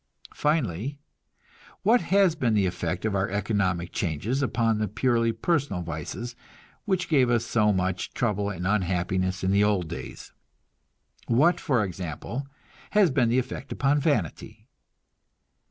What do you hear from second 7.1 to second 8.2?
us so much